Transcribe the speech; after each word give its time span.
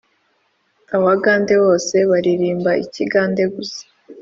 Abagande 0.95 1.53
bose 1.63 1.95
baririmba 2.09 2.71
ikigande 2.85 3.43
gusa 3.55 3.81